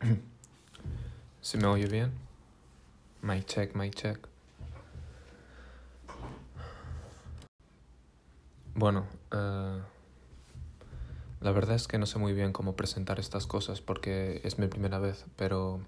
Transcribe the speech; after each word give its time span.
¿Se 1.42 1.58
me 1.58 1.66
oye 1.66 1.86
bien? 1.86 2.12
My 3.22 3.42
check, 3.42 3.74
my 3.74 3.90
check. 3.90 4.18
Bueno, 8.74 9.06
eh, 9.32 9.80
la 11.40 11.50
verdad 11.52 11.76
es 11.76 11.86
que 11.86 11.98
no 11.98 12.06
sé 12.06 12.18
muy 12.18 12.32
bien 12.32 12.52
cómo 12.52 12.76
presentar 12.76 13.20
estas 13.20 13.46
cosas 13.46 13.82
porque 13.82 14.40
es 14.44 14.58
mi 14.58 14.68
primera 14.68 14.98
vez, 14.98 15.26
pero 15.36 15.80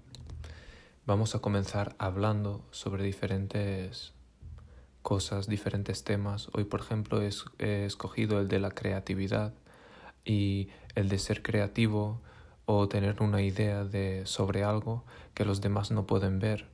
vamos 1.07 1.33
a 1.33 1.39
comenzar 1.39 1.95
hablando 1.97 2.63
sobre 2.69 3.03
diferentes 3.03 4.13
cosas, 5.01 5.47
diferentes 5.47 6.03
temas. 6.03 6.49
Hoy, 6.53 6.65
por 6.65 6.81
ejemplo, 6.81 7.19
he 7.21 7.85
escogido 7.85 8.39
el 8.39 8.47
de 8.47 8.59
la 8.59 8.69
creatividad 8.69 9.53
y 10.23 10.69
el 10.93 11.09
de 11.09 11.17
ser 11.17 11.41
creativo 11.41 12.21
o 12.65 12.87
tener 12.87 13.21
una 13.21 13.41
idea 13.41 13.83
de 13.83 14.25
sobre 14.25 14.63
algo 14.63 15.03
que 15.33 15.45
los 15.45 15.61
demás 15.61 15.91
no 15.91 16.05
pueden 16.05 16.39
ver. 16.39 16.67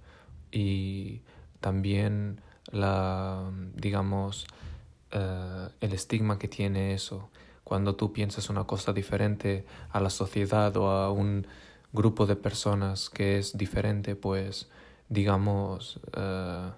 Y 0.52 1.21
también 1.59 2.41
la 2.71 3.52
digamos 3.75 4.47
eh, 5.11 5.67
el 5.81 5.94
estigma 5.94 6.38
que 6.39 6.47
tiene 6.47 6.94
eso. 6.94 7.30
Cuando 7.63 7.95
tú 7.95 8.13
piensas 8.13 8.49
una 8.49 8.63
cosa 8.66 8.94
diferente 8.94 9.66
a 9.91 9.99
la 9.99 10.09
sociedad 10.09 10.75
o 10.77 10.89
a 10.89 11.11
un 11.11 11.45
grupo 11.91 12.25
de 12.25 12.35
personas 12.35 13.09
que 13.09 13.39
es 13.39 13.58
diferente 13.58 14.16
pues 14.16 14.69
digamos 15.09 15.99
eh, 16.16 16.71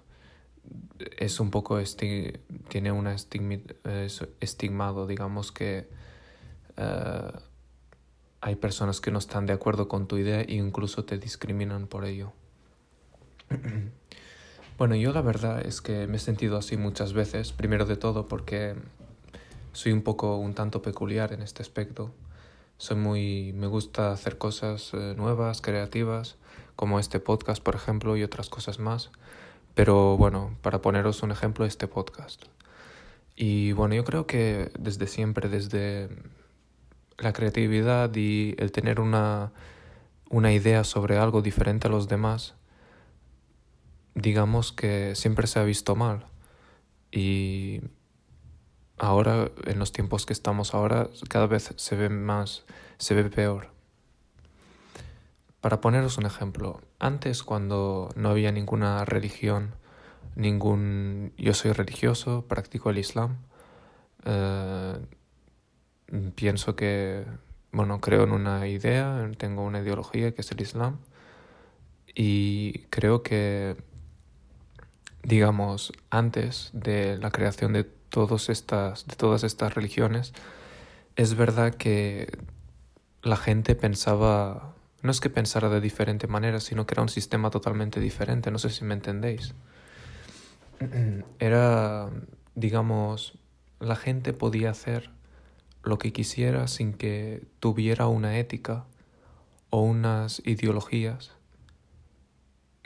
es 1.18 1.40
un 1.40 1.50
poco 1.50 1.78
tiene 2.68 2.92
un 2.92 3.06
estigmado 4.40 5.06
digamos 5.06 5.52
que 5.52 5.88
eh, 6.76 7.32
hay 8.42 8.56
personas 8.56 9.00
que 9.00 9.12
no 9.12 9.20
están 9.20 9.46
de 9.46 9.52
acuerdo 9.52 9.86
con 9.86 10.08
tu 10.08 10.18
idea 10.18 10.40
e 10.40 10.54
incluso 10.54 11.04
te 11.04 11.16
discriminan 11.16 11.86
por 11.86 12.04
ello. 12.04 12.32
bueno, 14.78 14.96
yo 14.96 15.12
la 15.12 15.22
verdad 15.22 15.64
es 15.64 15.80
que 15.80 16.08
me 16.08 16.16
he 16.16 16.20
sentido 16.20 16.58
así 16.58 16.76
muchas 16.76 17.12
veces, 17.12 17.52
primero 17.52 17.86
de 17.86 17.96
todo 17.96 18.26
porque 18.26 18.74
soy 19.72 19.92
un 19.92 20.02
poco 20.02 20.38
un 20.38 20.54
tanto 20.54 20.82
peculiar 20.82 21.32
en 21.32 21.40
este 21.40 21.62
aspecto. 21.62 22.10
Soy 22.78 22.96
muy 22.96 23.52
me 23.52 23.68
gusta 23.68 24.10
hacer 24.10 24.38
cosas 24.38 24.90
eh, 24.92 25.14
nuevas, 25.16 25.62
creativas, 25.62 26.34
como 26.74 26.98
este 26.98 27.20
podcast, 27.20 27.62
por 27.62 27.76
ejemplo, 27.76 28.16
y 28.16 28.24
otras 28.24 28.48
cosas 28.48 28.80
más. 28.80 29.12
Pero 29.76 30.16
bueno, 30.16 30.56
para 30.62 30.82
poneros 30.82 31.22
un 31.22 31.30
ejemplo, 31.30 31.64
este 31.64 31.86
podcast. 31.86 32.42
Y 33.36 33.70
bueno, 33.70 33.94
yo 33.94 34.02
creo 34.02 34.26
que 34.26 34.72
desde 34.76 35.06
siempre, 35.06 35.48
desde 35.48 36.08
la 37.18 37.32
creatividad 37.32 38.14
y 38.14 38.54
el 38.58 38.72
tener 38.72 39.00
una, 39.00 39.52
una 40.30 40.52
idea 40.52 40.84
sobre 40.84 41.18
algo 41.18 41.42
diferente 41.42 41.88
a 41.88 41.90
los 41.90 42.08
demás, 42.08 42.54
digamos 44.14 44.72
que 44.72 45.14
siempre 45.14 45.46
se 45.46 45.58
ha 45.58 45.64
visto 45.64 45.94
mal. 45.96 46.26
Y 47.10 47.82
ahora, 48.98 49.50
en 49.66 49.78
los 49.78 49.92
tiempos 49.92 50.26
que 50.26 50.32
estamos 50.32 50.74
ahora, 50.74 51.08
cada 51.28 51.46
vez 51.46 51.74
se 51.76 51.96
ve 51.96 52.08
más, 52.08 52.64
se 52.98 53.14
ve 53.14 53.24
peor. 53.24 53.68
Para 55.60 55.80
poneros 55.80 56.18
un 56.18 56.26
ejemplo, 56.26 56.80
antes 56.98 57.42
cuando 57.42 58.08
no 58.16 58.30
había 58.30 58.50
ninguna 58.50 59.04
religión, 59.04 59.74
ningún... 60.34 61.32
Yo 61.36 61.54
soy 61.54 61.72
religioso, 61.72 62.46
practico 62.48 62.90
el 62.90 62.98
Islam, 62.98 63.36
eh, 64.24 64.98
pienso 66.34 66.76
que, 66.76 67.24
bueno, 67.72 68.00
creo 68.00 68.24
en 68.24 68.32
una 68.32 68.66
idea, 68.68 69.30
tengo 69.38 69.64
una 69.64 69.80
ideología 69.80 70.32
que 70.32 70.42
es 70.42 70.50
el 70.52 70.60
Islam 70.60 70.98
y 72.14 72.80
creo 72.90 73.22
que, 73.22 73.76
digamos, 75.22 75.92
antes 76.10 76.70
de 76.72 77.16
la 77.18 77.30
creación 77.30 77.72
de, 77.72 77.84
todas 78.12 78.50
estas, 78.50 79.06
de 79.06 79.16
todas 79.16 79.42
estas 79.42 79.74
religiones, 79.74 80.34
es 81.16 81.34
verdad 81.34 81.74
que 81.74 82.30
la 83.22 83.36
gente 83.36 83.74
pensaba, 83.74 84.74
no 85.00 85.10
es 85.10 85.20
que 85.20 85.30
pensara 85.30 85.70
de 85.70 85.80
diferente 85.80 86.26
manera, 86.26 86.60
sino 86.60 86.86
que 86.86 86.94
era 86.94 87.02
un 87.02 87.08
sistema 87.08 87.50
totalmente 87.50 88.00
diferente, 88.00 88.50
no 88.50 88.58
sé 88.58 88.68
si 88.68 88.84
me 88.84 88.94
entendéis. 88.94 89.54
Era, 91.38 92.10
digamos, 92.54 93.38
la 93.80 93.96
gente 93.96 94.34
podía 94.34 94.70
hacer 94.70 95.10
lo 95.82 95.98
que 95.98 96.12
quisiera 96.12 96.66
sin 96.68 96.92
que 96.94 97.42
tuviera 97.60 98.06
una 98.06 98.38
ética 98.38 98.84
o 99.70 99.82
unas 99.82 100.42
ideologías 100.44 101.32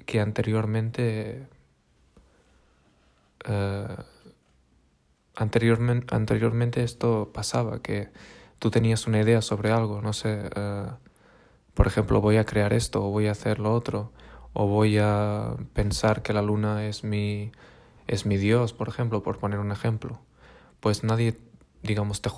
que 0.06 0.20
anteriormente 0.20 1.46
eh, 3.44 3.96
anteriormente, 5.36 6.14
anteriormente 6.14 6.82
esto 6.82 7.30
pasaba, 7.32 7.80
que 7.80 8.08
tú 8.58 8.70
tenías 8.70 9.06
una 9.06 9.20
idea 9.20 9.42
sobre 9.42 9.70
algo, 9.70 10.00
no 10.02 10.12
sé, 10.12 10.48
eh, 10.54 10.86
por 11.74 11.86
ejemplo, 11.86 12.20
voy 12.20 12.38
a 12.38 12.44
crear 12.44 12.72
esto 12.72 13.04
o 13.04 13.10
voy 13.10 13.28
a 13.28 13.32
hacer 13.32 13.58
lo 13.58 13.72
otro, 13.74 14.12
o 14.54 14.66
voy 14.66 14.98
a 14.98 15.54
pensar 15.74 16.22
que 16.22 16.32
la 16.32 16.42
luna 16.42 16.86
es 16.86 17.04
mi, 17.04 17.52
es 18.06 18.24
mi 18.26 18.38
Dios, 18.38 18.72
por 18.72 18.88
ejemplo, 18.88 19.22
por 19.22 19.38
poner 19.38 19.58
un 19.58 19.72
ejemplo. 19.72 20.20
Pues 20.80 21.04
nadie 21.04 21.36
digamos, 21.86 22.22
te, 22.22 22.30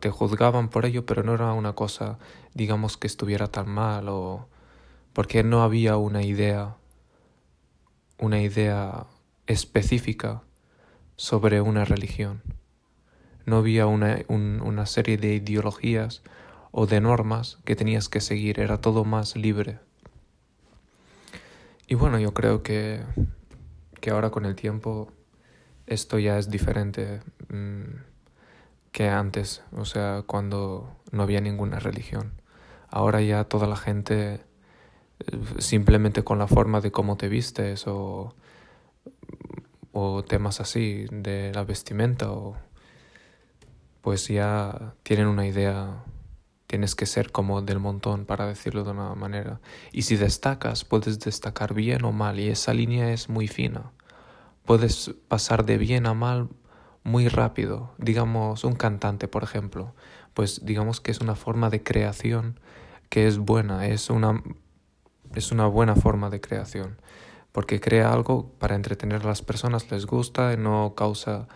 te 0.00 0.10
juzgaban 0.10 0.68
por 0.68 0.84
ello, 0.86 1.06
pero 1.06 1.22
no 1.22 1.34
era 1.34 1.52
una 1.52 1.74
cosa, 1.74 2.18
digamos, 2.54 2.96
que 2.96 3.06
estuviera 3.06 3.48
tan 3.48 3.68
mal 3.68 4.08
o 4.08 4.48
porque 5.12 5.42
no 5.42 5.62
había 5.62 5.96
una 5.96 6.22
idea, 6.22 6.76
una 8.18 8.40
idea 8.40 9.06
específica 9.46 10.42
sobre 11.16 11.60
una 11.60 11.84
religión. 11.84 12.42
No 13.44 13.56
había 13.56 13.86
una, 13.86 14.18
una 14.28 14.86
serie 14.86 15.16
de 15.16 15.34
ideologías 15.34 16.22
o 16.70 16.86
de 16.86 17.00
normas 17.00 17.58
que 17.64 17.74
tenías 17.74 18.08
que 18.08 18.20
seguir, 18.20 18.60
era 18.60 18.80
todo 18.80 19.04
más 19.04 19.36
libre. 19.36 19.80
Y 21.88 21.96
bueno, 21.96 22.20
yo 22.20 22.32
creo 22.32 22.62
que, 22.62 23.00
que 24.00 24.10
ahora 24.10 24.30
con 24.30 24.44
el 24.44 24.54
tiempo 24.54 25.10
esto 25.86 26.18
ya 26.20 26.38
es 26.38 26.48
diferente. 26.48 27.20
Mm, 27.48 28.09
que 28.92 29.08
antes, 29.08 29.62
o 29.72 29.84
sea, 29.84 30.22
cuando 30.26 30.96
no 31.10 31.22
había 31.22 31.40
ninguna 31.40 31.78
religión. 31.78 32.32
Ahora 32.88 33.20
ya 33.20 33.44
toda 33.44 33.66
la 33.66 33.76
gente, 33.76 34.34
eh, 35.20 35.38
simplemente 35.58 36.24
con 36.24 36.38
la 36.38 36.48
forma 36.48 36.80
de 36.80 36.90
cómo 36.90 37.16
te 37.16 37.28
vistes 37.28 37.86
o, 37.86 38.34
o 39.92 40.24
temas 40.24 40.60
así 40.60 41.06
de 41.10 41.52
la 41.54 41.64
vestimenta, 41.64 42.32
o, 42.32 42.56
pues 44.00 44.28
ya 44.28 44.94
tienen 45.02 45.28
una 45.28 45.46
idea, 45.46 46.04
tienes 46.66 46.94
que 46.94 47.06
ser 47.06 47.30
como 47.30 47.62
del 47.62 47.78
montón, 47.78 48.24
para 48.24 48.46
decirlo 48.46 48.82
de 48.82 48.90
una 48.90 49.14
manera. 49.14 49.60
Y 49.92 50.02
si 50.02 50.16
destacas, 50.16 50.84
puedes 50.84 51.20
destacar 51.20 51.74
bien 51.74 52.04
o 52.04 52.12
mal, 52.12 52.40
y 52.40 52.48
esa 52.48 52.74
línea 52.74 53.12
es 53.12 53.28
muy 53.28 53.46
fina. 53.46 53.92
Puedes 54.64 55.14
pasar 55.28 55.64
de 55.64 55.78
bien 55.78 56.06
a 56.06 56.14
mal 56.14 56.48
muy 57.02 57.28
rápido, 57.28 57.92
digamos 57.98 58.64
un 58.64 58.74
cantante, 58.74 59.28
por 59.28 59.42
ejemplo, 59.42 59.94
pues 60.34 60.64
digamos 60.64 61.00
que 61.00 61.10
es 61.10 61.20
una 61.20 61.34
forma 61.34 61.70
de 61.70 61.82
creación 61.82 62.58
que 63.08 63.26
es 63.26 63.38
buena, 63.38 63.86
es 63.86 64.10
una, 64.10 64.42
es 65.34 65.50
una 65.52 65.66
buena 65.66 65.96
forma 65.96 66.30
de 66.30 66.40
creación, 66.40 67.00
porque 67.52 67.80
crea 67.80 68.12
algo 68.12 68.52
para 68.58 68.76
entretener 68.76 69.22
a 69.22 69.28
las 69.28 69.42
personas, 69.42 69.90
les 69.90 70.06
gusta, 70.06 70.56
no 70.56 70.94
causa 70.94 71.48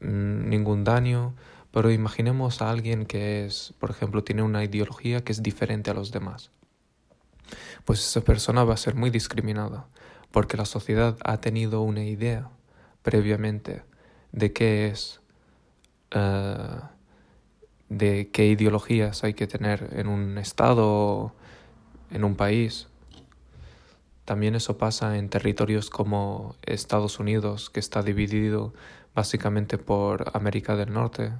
mm, 0.00 0.48
ningún 0.48 0.84
daño, 0.84 1.34
pero 1.72 1.90
imaginemos 1.90 2.62
a 2.62 2.70
alguien 2.70 3.06
que 3.06 3.44
es, 3.44 3.74
por 3.80 3.90
ejemplo, 3.90 4.22
tiene 4.22 4.42
una 4.42 4.62
ideología 4.62 5.24
que 5.24 5.32
es 5.32 5.42
diferente 5.42 5.90
a 5.90 5.94
los 5.94 6.12
demás. 6.12 6.52
Pues 7.84 8.00
esa 8.00 8.20
persona 8.20 8.62
va 8.64 8.74
a 8.74 8.78
ser 8.78 8.94
muy 8.94 9.10
discriminada, 9.10 9.88
porque 10.30 10.56
la 10.56 10.66
sociedad 10.66 11.16
ha 11.24 11.38
tenido 11.38 11.82
una 11.82 12.04
idea 12.04 12.48
previamente 13.02 13.82
de 14.34 14.52
qué 14.52 14.88
es, 14.88 15.20
eh, 16.10 16.80
de 17.88 18.30
qué 18.32 18.46
ideologías 18.46 19.22
hay 19.22 19.34
que 19.34 19.46
tener 19.46 19.90
en 19.92 20.08
un 20.08 20.38
estado, 20.38 21.32
en 22.10 22.24
un 22.24 22.34
país. 22.34 22.88
También 24.24 24.56
eso 24.56 24.76
pasa 24.76 25.16
en 25.18 25.28
territorios 25.28 25.88
como 25.88 26.56
Estados 26.62 27.20
Unidos, 27.20 27.70
que 27.70 27.78
está 27.78 28.02
dividido 28.02 28.74
básicamente 29.14 29.78
por 29.78 30.32
América 30.34 30.74
del 30.74 30.92
Norte. 30.92 31.32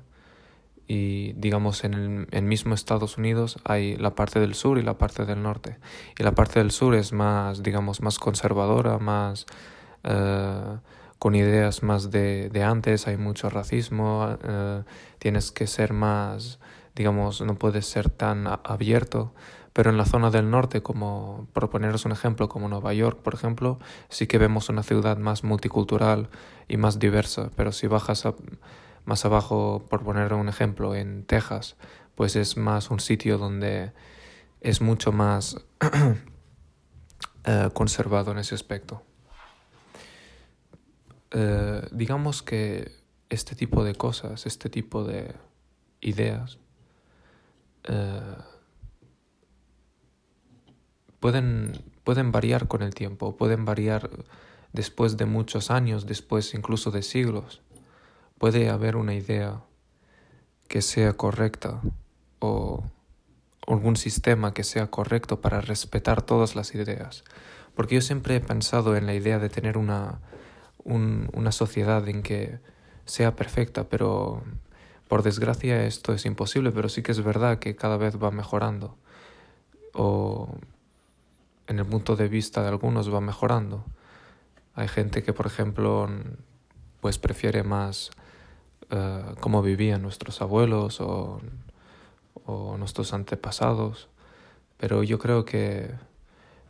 Y 0.86 1.32
digamos 1.32 1.82
en 1.82 2.28
el, 2.30 2.42
mismo 2.42 2.74
Estados 2.74 3.16
Unidos 3.16 3.58
hay 3.64 3.96
la 3.96 4.14
parte 4.14 4.38
del 4.38 4.54
sur 4.54 4.78
y 4.78 4.82
la 4.82 4.98
parte 4.98 5.24
del 5.24 5.42
norte. 5.42 5.78
Y 6.16 6.22
la 6.22 6.32
parte 6.32 6.60
del 6.60 6.70
sur 6.70 6.94
es 6.94 7.12
más, 7.12 7.62
digamos, 7.62 8.02
más 8.02 8.18
conservadora, 8.18 8.98
más 8.98 9.46
eh, 10.04 10.76
con 11.24 11.34
ideas 11.34 11.82
más 11.82 12.10
de, 12.10 12.50
de 12.50 12.62
antes, 12.64 13.06
hay 13.06 13.16
mucho 13.16 13.48
racismo, 13.48 14.36
eh, 14.44 14.82
tienes 15.18 15.52
que 15.52 15.66
ser 15.66 15.94
más, 15.94 16.58
digamos, 16.94 17.40
no 17.40 17.54
puedes 17.54 17.86
ser 17.86 18.10
tan 18.10 18.46
abierto, 18.46 19.32
Pero 19.72 19.88
en 19.88 19.96
la 19.96 20.04
zona 20.04 20.30
del 20.30 20.50
norte, 20.50 20.82
como 20.82 21.48
por 21.54 21.70
poneros 21.70 22.04
un 22.04 22.12
ejemplo, 22.12 22.50
como 22.50 22.68
Nueva 22.68 22.92
York, 22.92 23.22
por 23.22 23.32
ejemplo, 23.32 23.78
sí 24.10 24.26
que 24.26 24.36
vemos 24.36 24.68
una 24.68 24.82
ciudad 24.82 25.16
más 25.16 25.44
multicultural 25.44 26.28
y 26.68 26.76
más 26.76 26.98
diversa. 26.98 27.50
Pero 27.56 27.72
si 27.72 27.86
bajas 27.86 28.28
más 29.06 29.24
abajo, 29.24 29.82
por 29.88 30.04
poner 30.04 30.34
un 30.34 30.50
ejemplo, 30.50 30.94
en 30.94 31.24
Texas, 31.24 31.76
pues 32.16 32.36
es 32.36 32.58
más 32.58 32.90
un 32.90 33.00
sitio 33.00 33.38
donde 33.38 33.92
es 34.60 34.82
mucho 34.82 35.10
más 35.10 35.56
eh, 37.46 37.70
conservado 37.72 38.32
en 38.32 38.38
ese 38.40 38.54
aspecto. 38.54 39.02
Eh, 41.36 41.88
digamos 41.90 42.44
que 42.44 42.92
este 43.28 43.56
tipo 43.56 43.82
de 43.82 43.96
cosas, 43.96 44.46
este 44.46 44.70
tipo 44.70 45.02
de 45.02 45.34
ideas, 46.00 46.58
eh, 47.88 48.36
pueden, 51.18 51.72
pueden 52.04 52.30
variar 52.30 52.68
con 52.68 52.82
el 52.82 52.94
tiempo, 52.94 53.36
pueden 53.36 53.64
variar 53.64 54.10
después 54.72 55.16
de 55.16 55.26
muchos 55.26 55.72
años, 55.72 56.06
después 56.06 56.54
incluso 56.54 56.92
de 56.92 57.02
siglos. 57.02 57.62
Puede 58.38 58.70
haber 58.70 58.94
una 58.94 59.14
idea 59.14 59.60
que 60.68 60.82
sea 60.82 61.14
correcta 61.14 61.80
o 62.38 62.84
algún 63.66 63.96
sistema 63.96 64.54
que 64.54 64.62
sea 64.62 64.88
correcto 64.88 65.40
para 65.40 65.60
respetar 65.60 66.22
todas 66.22 66.54
las 66.54 66.76
ideas. 66.76 67.24
Porque 67.74 67.96
yo 67.96 68.02
siempre 68.02 68.36
he 68.36 68.40
pensado 68.40 68.94
en 68.94 69.06
la 69.06 69.14
idea 69.14 69.40
de 69.40 69.48
tener 69.48 69.78
una, 69.78 70.20
una 70.84 71.52
sociedad 71.52 72.06
en 72.08 72.22
que 72.22 72.58
sea 73.06 73.36
perfecta, 73.36 73.84
pero 73.84 74.42
por 75.08 75.22
desgracia 75.22 75.84
esto 75.84 76.12
es 76.12 76.26
imposible, 76.26 76.72
pero 76.72 76.88
sí 76.88 77.02
que 77.02 77.12
es 77.12 77.22
verdad 77.22 77.58
que 77.58 77.76
cada 77.76 77.96
vez 77.96 78.22
va 78.22 78.30
mejorando. 78.30 78.96
O 79.92 80.56
en 81.66 81.78
el 81.78 81.86
punto 81.86 82.16
de 82.16 82.28
vista 82.28 82.62
de 82.62 82.68
algunos 82.68 83.12
va 83.12 83.20
mejorando. 83.20 83.84
Hay 84.74 84.88
gente 84.88 85.22
que, 85.22 85.32
por 85.32 85.46
ejemplo, 85.46 86.08
pues 87.00 87.18
prefiere 87.18 87.62
más 87.62 88.10
uh, 88.90 89.34
cómo 89.40 89.62
vivían 89.62 90.02
nuestros 90.02 90.42
abuelos 90.42 91.00
o, 91.00 91.40
o, 92.44 92.76
nuestros 92.76 93.12
antepasados, 93.12 94.08
pero 94.78 95.02
yo 95.02 95.18
creo 95.18 95.44
que, 95.44 95.92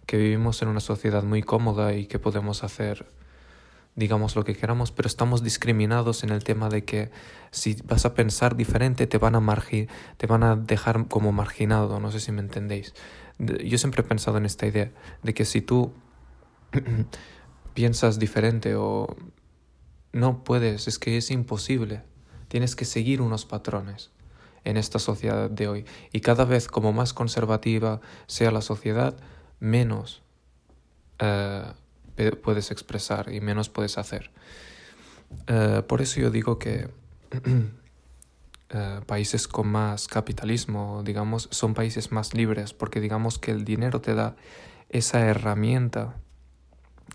que 0.06 0.16
vivimos 0.16 0.61
en 0.62 0.69
una 0.69 0.81
sociedad 0.81 1.22
muy 1.22 1.43
cómoda 1.43 1.94
y 1.94 2.06
que 2.06 2.19
podemos 2.19 2.62
hacer 2.62 3.06
digamos 3.96 4.35
lo 4.37 4.44
que 4.44 4.56
queramos, 4.56 4.91
pero 4.91 5.06
estamos 5.06 5.43
discriminados 5.43 6.25
en 6.25 6.31
el 6.31 6.43
tema 6.43 6.69
de 6.69 6.85
que 6.85 7.11
si 7.50 7.76
vas 7.85 8.05
a 8.05 8.14
pensar 8.14 8.56
diferente 8.56 9.06
te 9.06 9.19
van 9.19 9.37
a 9.37 9.41
margi 9.41 9.87
te 10.17 10.26
van 10.26 10.43
a 10.43 10.56
dejar 10.56 11.06
como 11.08 11.32
marginado, 11.32 12.00
no 12.00 12.11
sé 12.11 12.20
si 12.20 12.32
me 12.32 12.41
entendéis. 12.41 12.94
Yo 13.38 13.79
siempre 13.79 14.02
he 14.02 14.05
pensado 14.05 14.38
en 14.38 14.46
esta 14.46 14.67
idea 14.67 14.91
de 15.23 15.35
que 15.35 15.44
si 15.44 15.61
tú 15.61 15.93
piensas 17.75 18.19
diferente 18.19 18.75
o 18.76 19.17
no 20.12 20.44
puedes, 20.44 20.87
es 20.88 20.99
que 20.99 21.17
es 21.17 21.31
imposible. 21.31 22.02
Tienes 22.49 22.76
que 22.76 22.85
seguir 22.85 23.20
unos 23.20 23.44
patrones 23.44 24.11
en 24.62 24.76
esta 24.76 24.99
sociedad 24.99 25.50
de 25.50 25.69
hoy. 25.69 25.85
Y 26.12 26.20
cada 26.20 26.44
vez 26.44 26.69
como 26.69 26.93
más 26.93 27.12
conservativa 27.12 28.00
sea 28.26 28.50
la 28.50 28.61
sociedad, 28.61 29.17
menos 29.58 30.23
uh, 31.20 31.73
puedes 32.43 32.70
expresar 32.70 33.32
y 33.32 33.40
menos 33.40 33.69
puedes 33.69 33.99
hacer. 33.99 34.31
Uh, 35.49 35.82
por 35.87 36.00
eso 36.00 36.20
yo 36.20 36.31
digo 36.31 36.58
que 36.58 36.88
uh, 38.75 39.00
países 39.06 39.49
con 39.49 39.69
más 39.69 40.08
capitalismo, 40.08 41.02
digamos, 41.05 41.49
son 41.50 41.75
países 41.75 42.12
más 42.12 42.34
libres, 42.34 42.72
porque 42.72 43.00
digamos 43.00 43.38
que 43.38 43.50
el 43.50 43.64
dinero 43.64 44.00
te 44.00 44.14
da 44.14 44.37
esa 44.88 45.20
herramienta 45.20 46.14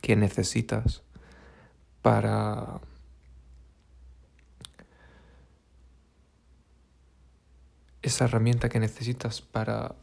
que 0.01 0.15
necesitas 0.15 1.01
para 2.01 2.81
esa 8.01 8.25
herramienta 8.25 8.69
que 8.69 8.79
necesitas 8.79 9.41
para 9.41 9.95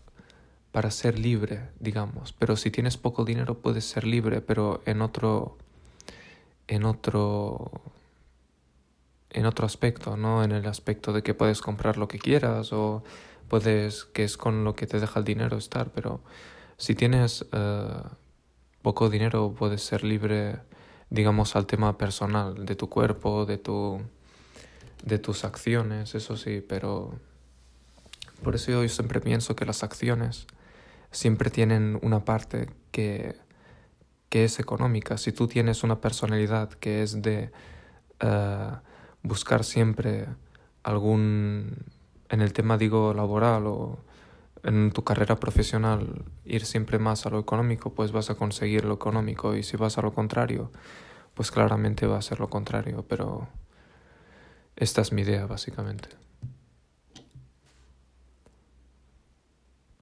para 0.76 0.90
ser 0.90 1.19
libre, 1.19 1.70
digamos. 1.81 2.34
Pero 2.34 2.55
si 2.55 2.70
tienes 2.70 2.99
poco 2.99 3.25
dinero 3.25 3.62
puedes 3.62 3.87
ser 3.87 4.05
libre, 4.05 4.43
pero 4.43 4.82
en 4.84 5.00
otro 5.00 5.56
en 6.69 6.84
otro 6.84 7.70
en 9.31 9.46
otro 9.46 9.64
aspecto, 9.64 10.19
no 10.19 10.44
en 10.44 10.52
el 10.52 10.67
aspecto 10.67 11.14
de 11.14 11.23
que 11.23 11.32
puedes 11.32 11.62
comprar 11.62 11.96
lo 11.96 12.08
que 12.08 12.19
quieras 12.19 12.75
o 12.75 13.02
puedes 13.49 14.05
que 14.05 14.23
es 14.23 14.37
con 14.37 14.64
lo 14.64 14.75
que 14.75 14.87
te 14.87 15.00
deja 15.00 15.19
el 15.19 15.25
dinero 15.25 15.56
estar, 15.56 15.93
pero 15.93 16.20
si 16.76 16.94
tienes 16.94 17.40
uh, 17.55 18.06
poco 18.82 19.08
dinero 19.08 19.55
puedes 19.58 19.81
ser 19.82 20.05
libre, 20.05 20.58
digamos 21.08 21.56
al 21.56 21.64
tema 21.64 21.96
personal 21.96 22.67
de 22.67 22.76
tu 22.76 22.90
cuerpo, 22.90 23.46
de 23.46 23.56
tu 23.56 24.02
de 25.02 25.19
tus 25.19 25.46
acciones, 25.46 26.14
eso 26.14 26.37
sí, 26.37 26.61
pero 26.61 27.19
por 28.43 28.55
eso 28.55 28.72
yo 28.72 28.87
siempre 28.90 29.22
pienso 29.22 29.56
que 29.56 29.64
las 29.64 29.82
acciones 29.82 30.46
siempre 31.17 31.49
tienen 31.49 31.99
una 32.03 32.27
parte 32.27 32.69
que, 32.91 33.37
que 34.29 34.45
es 34.45 34.61
económica. 34.61 35.17
Si 35.17 35.33
tú 35.33 35.49
tienes 35.49 35.83
una 35.83 36.01
personalidad 36.01 36.69
que 36.75 37.03
es 37.03 37.23
de 37.23 37.51
uh, 38.23 38.77
buscar 39.23 39.65
siempre 39.65 40.27
algún, 40.83 41.87
en 42.29 42.43
el 42.43 42.53
tema 42.53 42.77
digo 42.77 43.15
laboral 43.15 43.67
o 43.67 43.99
en 44.63 44.93
tu 44.93 45.05
carrera 45.05 45.37
profesional, 45.37 46.25
ir 46.45 46.67
siempre 46.67 46.99
más 46.99 47.25
a 47.25 47.31
lo 47.31 47.39
económico, 47.39 47.95
pues 47.95 48.13
vas 48.13 48.29
a 48.29 48.35
conseguir 48.35 48.85
lo 48.85 48.95
económico 48.95 49.57
y 49.57 49.63
si 49.63 49.79
vas 49.79 49.97
a 49.97 50.03
lo 50.03 50.13
contrario, 50.13 50.71
pues 51.33 51.51
claramente 51.51 52.07
va 52.07 52.19
a 52.19 52.23
ser 52.23 52.41
lo 52.41 52.51
contrario, 52.51 53.07
pero 53.09 53.49
esta 54.77 55.01
es 55.01 55.13
mi 55.13 55.23
idea 55.23 55.47
básicamente. 55.47 56.25